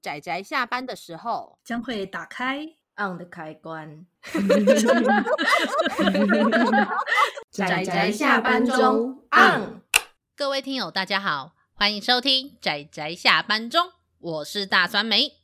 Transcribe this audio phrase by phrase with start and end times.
[0.00, 2.64] 宅宅下班的时候将会打开
[2.96, 4.06] on 的开关。
[7.50, 9.82] 仔仔下班中 on。
[10.36, 15.34] 各位听友，大家好，欢迎收听仔仔下班中，我是大酸梅，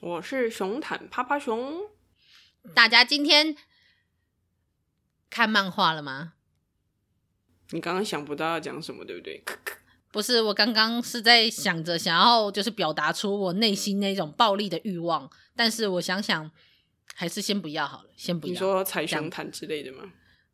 [0.00, 1.82] 我是熊坦趴趴熊。
[2.74, 3.56] 大家今天
[5.28, 6.34] 看漫画了吗？
[7.70, 9.44] 你刚刚想不到要讲什么，对不对？
[10.12, 16.50] 不是，我刚刚是在想着想要就是表达出我内心那种暴力的欲望，但是我想想
[17.14, 18.52] 还是先不要好了，先不要。
[18.52, 20.02] 你说踩熊毯之类的吗？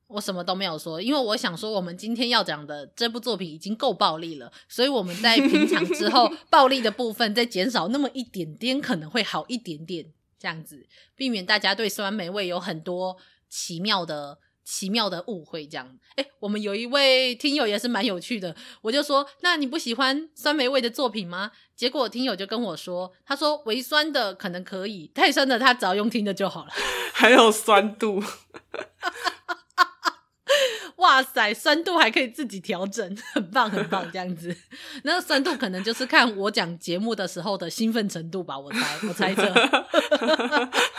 [0.09, 10.07] 我什么都没有说，因为我想说我们今天要讲的这部作品已经够暴力了，所以我们在 平常之后暴力的部分再减少那么一点点，可能会好一点点，
[10.39, 10.87] 这样子
[11.17, 13.17] 避免大家对酸梅味有很多
[13.49, 14.39] 奇妙的。
[14.67, 15.97] 奇妙的误会，这样。
[16.17, 21.53] 哎、我们有一位听友也是蛮有趣的，我就说，那你不喜欢酸梅味的作品吗？
[21.77, 26.73] 结果听友就跟我说，他说微酸的可能可以，太酸的他只要用听的就好了。
[27.15, 28.21] 还有酸度。
[31.07, 34.55] 哇塞，酸度还可以自己调整， 很棒很棒，这样子。
[35.05, 39.55] 那酸度可能就是看我讲节目的时候的兴奋程度吧，我猜，我猜测。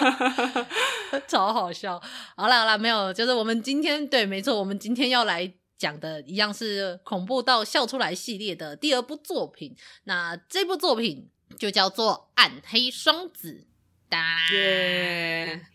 [1.27, 2.01] 超好笑。
[2.37, 9.75] 好啦好啦，没有，就是我们今天对，没错，我们今天要来讲的一样是恐怖到笑出来系列的第二部作品。
[10.05, 13.65] 那这部作品就叫做《暗黑双子》。
[14.53, 15.65] 耶。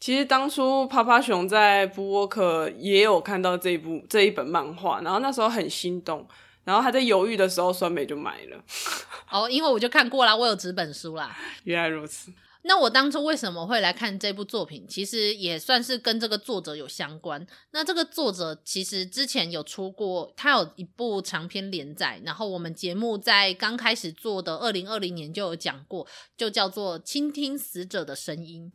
[0.00, 6.26] 其实当初趴趴熊在布沃克也有看到这一部这一本漫画，然后那时候很心动，
[6.64, 8.62] 然后还在犹豫的时候，酸梅就买了。
[9.30, 11.36] 哦，因为我就看过啦，我有纸本书啦。
[11.64, 12.32] 原来如此。
[12.62, 14.84] 那我当初为什么会来看这部作品？
[14.88, 17.46] 其实也算是跟这个作者有相关。
[17.70, 26.06] 那这个作者其实之前有出过，他有一部长篇连载，然后我们节目在刚开始做的二零二零年就有讲过，
[26.36, 28.70] 就叫做《倾听死者的声音》。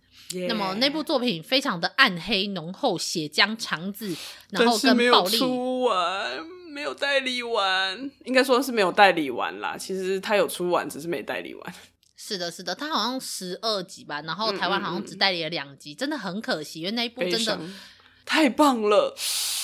[0.47, 4.16] 那么那部作品非常的暗黑、浓厚、血浆、肠子，
[4.50, 4.97] 然后跟暴力。
[4.97, 9.78] 没有出完，没有代理完，应该说是没有代理完啦。
[9.78, 11.74] 其实他有出完，只是没代理完。
[12.25, 17.59] 是的，是的，他好像十二集吧，然后台湾好像只代理了两集，嗯嗯，真的很可惜，因为那一部真的
[18.25, 19.13] 太棒了。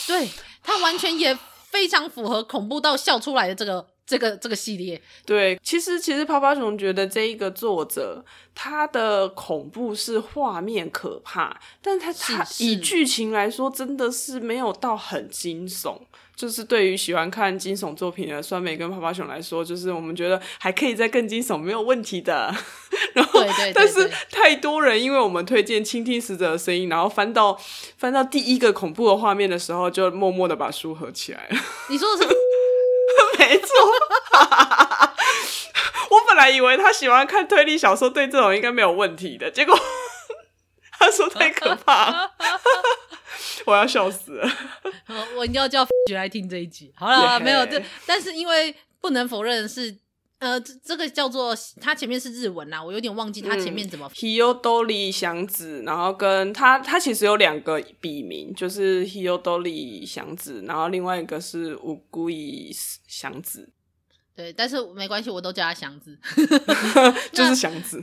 [0.05, 0.29] 对，
[0.61, 1.33] 他完全也
[1.69, 5.01] 非常符合恐怖到笑出来的这个这个这个系列。
[5.25, 15.97] 对，其实其实趴趴熊觉得这一个作者他的恐怖是画面可怕，但他他以剧情来说真的是没有到很惊悚。
[16.39, 22.55] 就是对于喜欢看惊悚作品的酸梅跟泡泡熊来说，就是我们觉得还可以再更惊悚，没有问题的。
[23.11, 27.59] 然后，对对对对，但是太多人因为我们推荐倾听死者的声音，然后翻到
[27.97, 31.59] 翻到第一个恐怖的画面的时候，就默默的把书合起来了。
[31.89, 32.29] 你说的是？
[33.37, 33.67] 没错。
[36.09, 39.77] 我本来以为他喜欢看推理小说，对这种应该没有问题的，结果
[40.97, 42.31] 他说太可怕。
[43.65, 44.49] 我要笑死了！
[45.37, 46.91] 我一定要叫学来听这一集。
[46.95, 49.95] 好了.没有对，但是因为不能否认是，
[50.39, 54.09] 呃，这这个叫做他前面是日文啦，我有点忘记他前面怎么。
[54.11, 62.75] Hiyodori 祥子，然后跟他他其实有两个笔名，就是 Hiyodori 祥子，然后另外一个是 Ugui
[63.07, 63.71] 祥子。
[64.35, 66.17] 对，但是没关系，我都叫他祥子，
[67.33, 68.01] 就是祥子。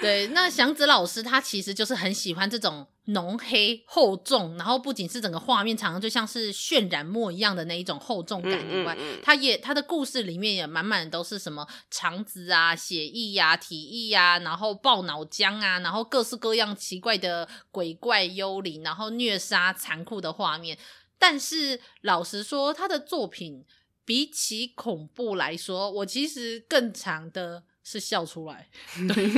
[0.00, 20.76] 对，那祥子老师他其实就是很喜欢这种浓黑厚重，然后不仅是整个画面常常就像是渲染墨一样的那一种厚重感以外，嗯嗯嗯、他也他的故事里面也满满的都是什么肠子啊、血液呀、啊、体液呀、啊，然后爆脑浆啊，然后各式各样奇怪的鬼怪幽灵，然后虐杀残酷的画面。
[21.18, 23.64] 但是老实说，他的作品
[24.04, 27.62] 比起恐怖来说，我其实更常的。
[27.84, 28.66] 是笑出来，
[29.14, 29.30] 对，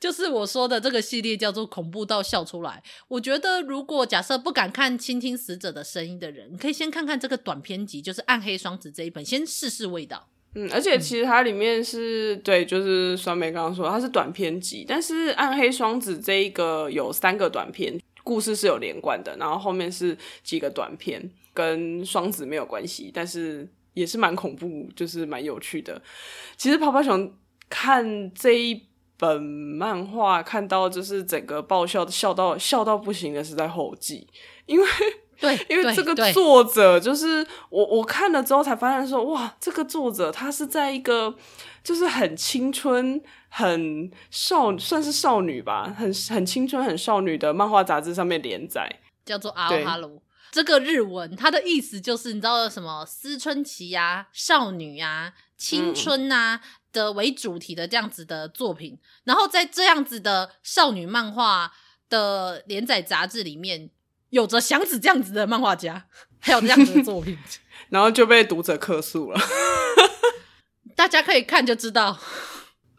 [0.00, 2.82] 就是我说的这个系列叫做恐怖到笑出来。
[3.06, 10.28] 我觉得，如果假设不敢看倾听死者的声音的人，你可以先看看这个短篇集，就是《暗黑双子》这一本，先试试味道。
[10.56, 23.68] 嗯，而且其实它里面是、嗯、对，就是酸梅刚刚说它是短篇集，但是《暗黑双子》这一个有三个短篇，故事是有连贯的，然后后面是几个短篇，跟双子没有关系，但是。
[23.96, 26.00] 也是蛮恐怖，就是蛮有趣的。
[26.56, 27.32] 其实泡泡熊
[27.70, 34.28] 看这一本漫画，看到就是整个爆笑，笑到笑到不行的是在后记，
[34.66, 34.86] 因为
[35.40, 41.34] 对，因为这个作者就是我，我看了之后才发现说，哇，这个作者他是在一个
[41.82, 43.18] 就是很青春、
[43.48, 50.20] 很少，算是少女吧，很很青春、很少女的漫画杂志上面连载，叫做阿哈喽。
[50.52, 56.60] 这个日文，它的意思就是你知道什么思春期呀、啊、少女呀、啊、青春啊、嗯、
[56.92, 61.72] 的为主题的这样子的作品，然后在这样子的少女漫画
[62.08, 63.90] 的连载杂志里面，
[64.30, 66.06] 有着祥子这样子的漫画家，
[66.40, 67.36] 还有这样子的作品，
[67.90, 69.40] 然后就被读者客诉了。
[70.96, 72.18] 大家可以看就知道。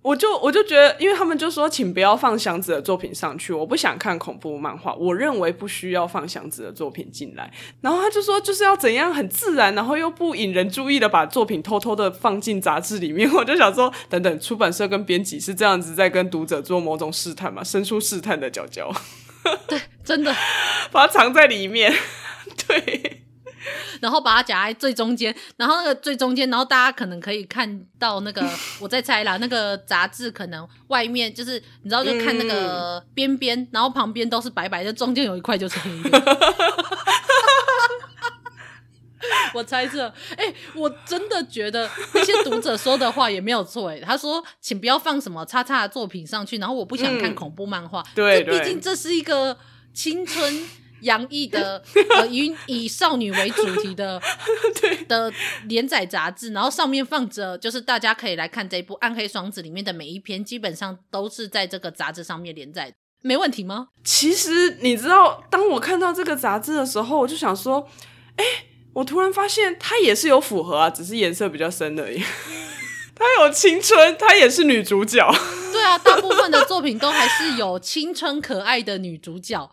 [0.03, 4.93] 我就我就觉得，因为他们就说，请不要放祥子的作品上去，我不想看恐怖漫画。
[4.93, 7.51] 我认为不需要放祥子的作品进来。
[7.81, 13.29] 然后他就说，就是要怎样很自然，然后又不引人注意的把作品偷偷的放进杂志里面。
[13.35, 17.61] 我就想说，等等，出版社跟编辑是这样子在跟读者做某种试探嘛？
[17.61, 18.89] 伸出试探的脚脚。
[19.67, 20.33] 对，真的，
[20.91, 21.93] 把它藏在里面。
[22.67, 23.16] 对。
[24.01, 28.47] 然后把它夹在最中间，然后那个最中间，然后大家可能可以看到那个，
[28.79, 36.21] 我在猜啦，那个杂志可能外面就是你知道，就看那个边边，嗯、然后旁边都是白白的，中间有一块就是黑的。
[39.53, 49.57] 我猜测，哎、欸，我真的觉得那些读者说的话也没有错，哎，他说，请不要放什么叉叉的作品上去，然后我不想看恐怖漫画，嗯、对，毕竟这是一个
[49.93, 50.67] 青春。
[51.01, 51.83] 洋溢的
[52.15, 54.21] 呃，以以少女为主题的
[54.81, 55.31] 对的
[55.65, 63.89] 连载杂志，然后上面放着，就是大家可以来看这一部《暗黑双子》里面的每一篇，基本上都是在这个杂志上面连载，没问题吗？
[64.03, 67.87] 其实你知道，当我看到这个杂志的时候，我就想说，
[68.35, 72.21] 哎、欸，我突然发现它也是有符合啊，只是颜色比较深而已。
[73.15, 75.27] 它有青春，它也是女主角。
[75.71, 79.71] 对啊，大部分的作品都还是有青春可爱的女主角。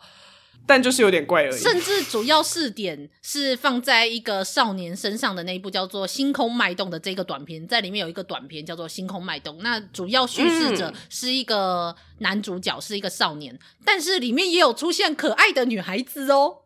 [0.67, 1.57] 但就是有点怪而已。
[1.57, 9.57] 甚至主要视点是放在一个少年身上的那一部叫做《星空脉动》的这个短片，在里面有一个短片叫做《星空脉动》。
[9.61, 16.57] 那主要叙事者是一个男主角，是一个少年，但是里面也有出现可爱的女孩子哦。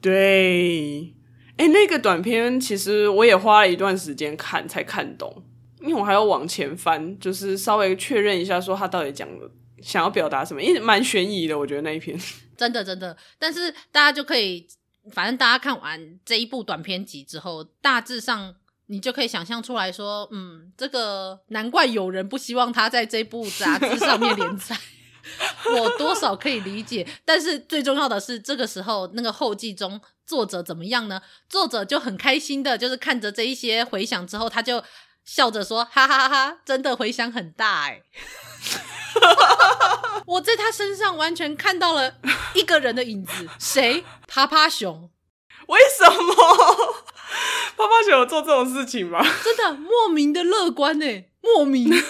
[0.00, 1.14] 对，
[1.56, 5.44] 哎、欸，那个短片其实我也花了一段时间看才看懂，
[5.80, 9.50] 因为我还要往前翻，就是稍微确认一下说他到底讲了
[9.80, 12.18] 想要表达什么，因为蛮悬疑的，我觉得那一篇。
[12.56, 14.66] 真的真的，但是大家就可以，
[15.12, 18.54] 反正大家看完这一部短篇集之后，大致上
[18.86, 24.76] 你就可以想象出来说，嗯，这个难怪有人不希望他在这部杂志上面连载，
[25.76, 27.08] 我多少可以理解。
[27.24, 31.22] 但是最重要的是，这个时候那个后记中作者怎么样呢？
[31.48, 34.82] 作者就很开心的，就是看着这一些回响之后，他就
[35.24, 38.02] 笑着说：“哈哈哈哈，真的回响很大哎。
[40.26, 42.14] ”我在他身上完全看到了
[42.54, 44.04] 一个人的影子， 谁？
[44.26, 45.10] 趴趴熊？
[45.68, 46.34] 为什么？
[47.76, 49.24] 趴趴熊有做这种事情吗？
[49.44, 51.92] 真的莫名的乐观呢，莫名。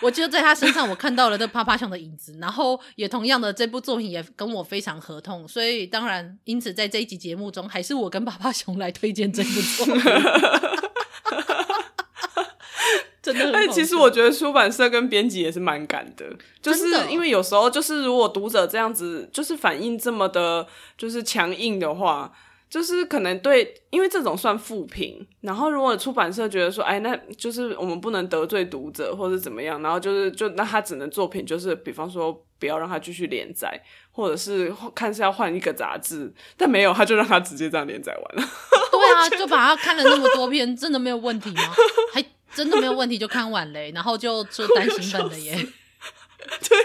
[0.00, 10.02] 我就在他身上，我看到了这趴趴熊的影子，然后也同样的，这部作品也跟我非常合痛，所以当然，因此在这一集节目中，还是我跟趴趴熊来推荐这部作品。
[13.52, 16.24] 但其实我觉得出版社跟编辑也是蛮赶的，
[16.60, 20.66] 就是因为有时候就是如果读者这样子就是反应这么的，
[20.96, 22.32] 就是强硬的话，
[22.68, 25.26] 就是可能对，因为这种算负评。
[25.40, 33.80] 然后如果出版社觉得说，哎，那就是我们不能得罪读者或者怎么样，然后就是就那他只能作品就是，比方说不要让他继续连载，
[34.10, 38.50] 或者是看是要换一个杂志，但没有，他就让他直接这样连载完了。
[38.90, 41.62] 对啊， 就把他看了那么多篇，真的没有问题吗？
[42.12, 42.24] 还。
[42.54, 45.54] 真的没有问题，就看完嘞，然后就做单行本的耶。
[46.38, 46.78] 对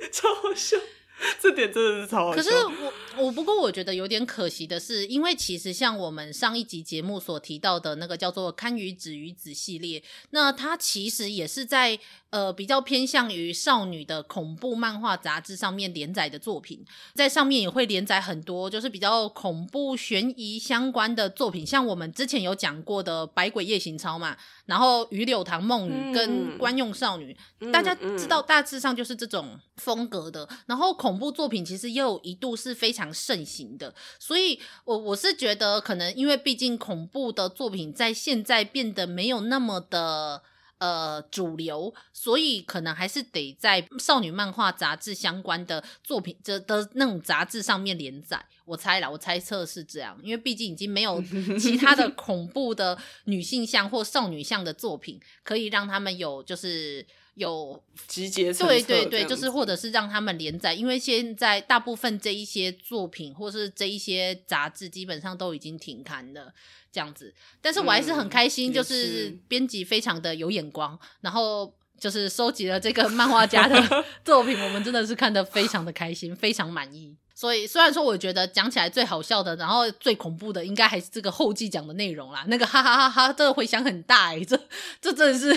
[0.00, 0.76] 对，超好笑。
[1.40, 2.36] 这点真的是超好笑。
[2.36, 2.50] 可是
[2.82, 2.92] 我
[3.24, 11.98] 我不过我觉得有点可惜的是，因为其实像我们上一集节目所提到的那个叫做《堪舆子与子》系列，那它其实也是在
[12.30, 16.82] 呃比较偏向于少女的恐怖漫画杂志上面连载的作品，
[17.14, 24.34] 在上面也会连载很多就是比较恐怖悬疑相关的作品，像我们之前有讲过的《百鬼夜行抄》嘛，
[24.64, 31.09] 然后《鱼柳堂梦女》跟《官用少女》，嗯，大家知道大致上就是这种风格的，然后恐。
[31.10, 40.40] 恐怖作品其实又一度是非常盛行的，所以我我是觉得，可能因为毕竟恐怖的作品在现在变得没有那么的
[40.78, 48.46] 呃主流，所以可能还是得在少女漫画杂志相关的作品这的那种杂志上面连载。
[48.64, 51.20] 我猜啦，我猜测是这样，因为毕竟已经没有
[51.58, 57.04] 其他的恐怖的女性向或少女向的作品可以让他们有就是。
[57.34, 66.52] 有集结，对对对，就是或者是让他们连载，因为现在大部分这一些作品或是这一些杂志基本上都已经停刊了，
[66.92, 67.32] 这样子。
[67.60, 77.16] 但是我还是很开心，就是编辑非常的有眼光，嗯、然后就是收集了这个漫画家的 作品，我们真的是看得非常的开心，非常满意。
[77.34, 82.44] 所以虽然说我觉得讲起来最好笑的，然后最恐怖的，应该还是这个后记讲的内容啦。
[82.48, 84.60] 那个哈哈哈哈，这个回响很大哎，这
[85.00, 85.50] 这真的是，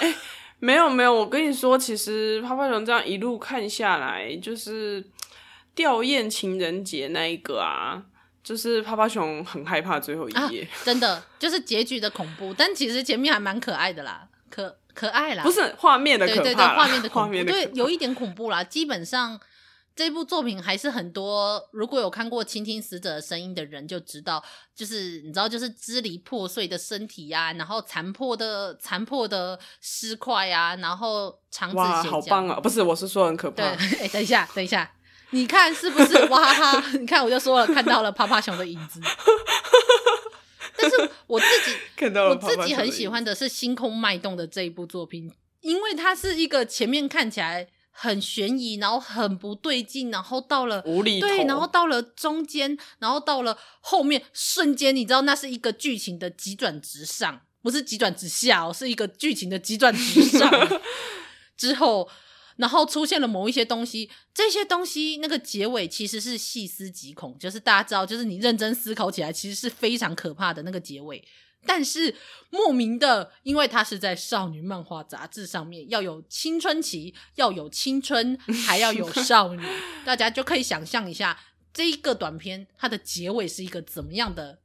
[0.00, 0.14] 哎、欸，
[0.60, 5.04] 没有没有，我跟你说，其实泡泡熊这样一路看下来，就是
[5.74, 8.04] 吊唁情人节那一个啊。
[8.42, 18.64] 就是泡泡熊很害怕最后一页、啊，真的就是结局的恐怖，但其实前面还蛮可爱的啦，可可爱啦，不是画面的可怕，对对对，画面的恐怖，对，有一点恐怖啦。
[18.64, 19.38] 基本上
[20.00, 24.42] 这部作品还是很多，如果有看过《倾听死者的声音》的人就知道，
[24.74, 32.58] 就是你知道，就是支离破碎的身体呀、啊，然后残破的残破的尸块呀，然后肠子哇，好棒啊！
[32.58, 33.56] 不是，我是说很可怕。
[33.76, 34.90] 对，哎， 等一下，等一下。
[35.32, 36.90] 你看是不是哇哈哈？
[36.98, 38.98] 你看我就说了，看到了趴趴熊的影子。
[40.78, 45.30] 但是我自己 看到了我自己很喜欢的是《星空脉动》的这一部作品，
[45.60, 47.68] 因为它是一个前面看起来
[48.02, 60.50] 很悬疑，然后很不对劲，然后到了无厘头，对，然后到了中间，然后到了后面，瞬间你知道那是一个剧情的急转直上，不是急转直下哦，是一个剧情的急转直上
[61.58, 62.08] 之后。
[62.56, 71.24] 然后出现了某一些东西，这些东西那个结尾其实是细思极恐，就是大家知道，就是你认真思考起来，其实是非常可怕的那个结尾。
[71.66, 72.14] 但是
[72.50, 79.62] 莫名的，因为它是在少女漫画杂志上面，要有青春期，要有青春，还要有 少女，
[80.04, 81.38] 大家就可以想象一下
[81.72, 84.60] 这一个短片它的结尾是一个怎么样的。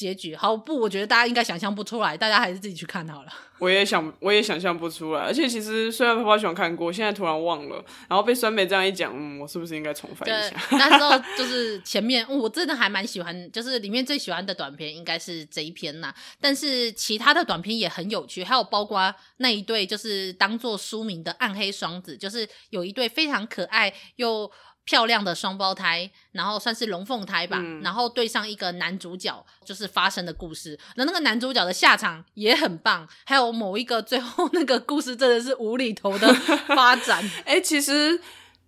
[0.00, 0.80] 结局好不？
[0.80, 3.28] 我觉得大家应该想象不出来，大家还是自己去看好了。
[3.60, 5.20] 我也想，我也想象不出来。
[5.20, 10.56] 而且其实虽然泡泡熊看过，现在突然忘了，然后被酸梅这样一讲，嗯，我是不是应该重翻一下？
[10.70, 16.14] 那时候 就是前面，我真的还蛮喜欢，就是里面最喜欢的短片应该是这一篇呐。
[16.40, 24.50] 但是其他的短片也很有趣，还有包括那一对就是当做书名的暗黑双子，就是有一对非常可爱又。
[24.90, 30.76] 漂亮的双胞胎，然后算是龙凤胎吧，嗯，然后对上一个男主角，就是发生的故事。
[30.96, 36.26] 那那个男主角的下场也很棒，还有某一个最后那个故事真的是无厘头的
[36.74, 37.22] 发展。
[37.44, 38.20] 哎、欸，其实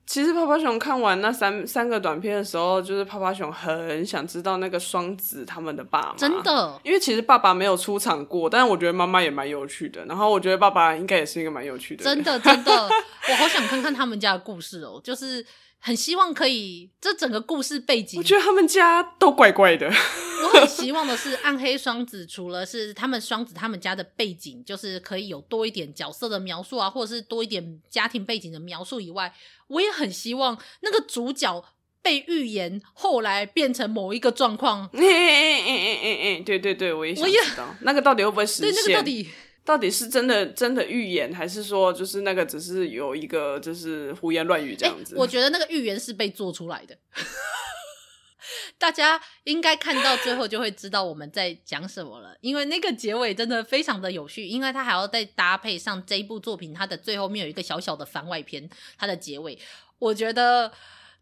[0.07, 10.05] 其实泡泡熊看完那三三个短片的时候，就是泡泡熊很想知道那个双子他们的爸妈，真的，因为其实爸爸没有出场过，但是我觉得妈妈也蛮有趣的。
[10.05, 12.89] 然后我觉得爸爸应该也是一个蛮有趣的，真的真的，
[13.29, 15.45] 我好想看看他们家的故事哦，就是。
[15.85, 19.89] 很希望可以，这整个故事背景，我觉得他们家都怪怪的。
[20.45, 29.35] 我很希望的是，暗黑双子除了是他们双子他们家的背景，就是可以有多一点角色的描述啊，或者是多一点家庭背景的描述以外，
[29.67, 31.65] 我也很希望那个主角
[32.01, 34.89] 被预言后来变成某一个状况。
[34.93, 38.73] 哎哎哎哎哎哎，对对对，我也想知道那个到底会不会实现？
[38.73, 39.29] 对，那个到底。
[39.65, 45.15] 到底是真的真的预言，还是说就是那个只是有一个就是胡言乱语这样子？
[45.15, 46.99] 欸，我觉得那个预言是被做出来的，
[48.77, 52.37] 大家应该看到最后就会知道我们在讲什么了。
[52.41, 59.57] 因为那个结尾真的非常的有趣，因为它还要再搭配上这一部作品，它的最后面有一个小小的番外篇，它的结尾，
[60.01, 60.73] 我觉得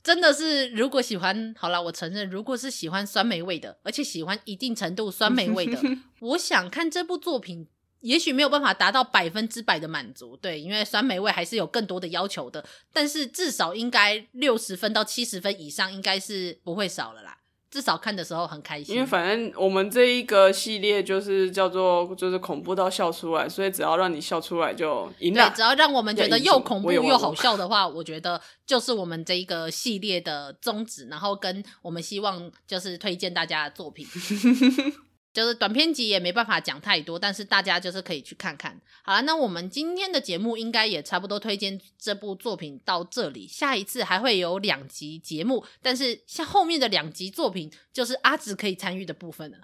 [0.03, 5.79] 真的是如果喜欢，好了，我承认，如果是喜欢酸梅味的，而且喜欢一定程度酸梅味的，
[6.21, 7.69] 我想看这部作品。
[8.01, 12.65] 也许没有办法达到百分之百的满足，对，因为酸梅味还是有更多的要求的。
[12.93, 17.37] 但是至少应该六十分到七十分以上，应该是不会少了啦。
[17.71, 18.97] 至少看的时候很开心。
[18.97, 25.49] 因为反正我们这一个系列就是叫做就是恐怖到笑出来，所以只要让你笑出来就赢了。
[25.49, 31.07] 对，只要让我们觉得又恐怖又好笑的话，我觉得就是我们这一个系列的宗旨。
[31.09, 34.05] 然后跟我们希望就是推荐大家的作品。
[35.33, 38.81] 就是短篇集也没办法讲太多，但是大家就是可以去看看。
[39.03, 43.47] 好了，那我们今天的节目应该也差不多推荐这部作品到这里。
[43.47, 49.59] 下一次还会有两集节目，但是像后面的两集作品就是阿紫可以参与的部分了。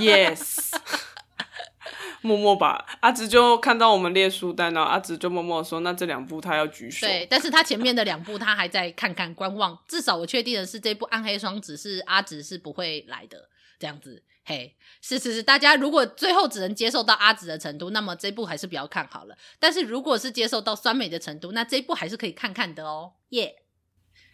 [0.00, 0.72] Yes，
[2.20, 9.78] 默默吧阿紫就看到我们列书单，然后阿紫就默默说：“那这两部他要举手。”对，但是他前面的两部他还在看看观望。
[9.86, 13.48] 至少我确定的是，这部《暗黑双子》是阿紫是不会来的，
[13.78, 14.22] 这样子。
[14.44, 19.36] 嘿，是是是，大家如果最后只能接受到阿紫的程度，那么这部还是比较看好了。
[19.60, 23.12] 但是如果是接受到酸梅的程度，那这部还是可以看看的哦。
[23.28, 23.54] 耶、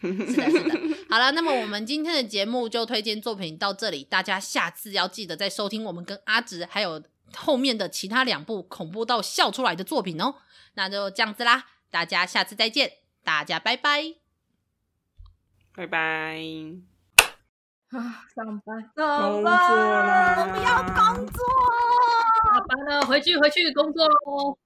[0.00, 0.96] yeah，是的，是的。
[1.10, 7.02] 好了，那么我们今天的节目就推荐作品到这里，大家下次要记得再收听我们跟阿直还有
[7.36, 10.36] 后面的其他两部恐怖到笑出来的作品哦。
[10.74, 14.14] 那就这样子啦，大家下次再见，大家拜拜，
[15.74, 16.97] 拜拜。
[17.90, 21.42] 啊，上班，上班，我们要工作，
[22.52, 24.58] 下班了，回去，回去工作喽。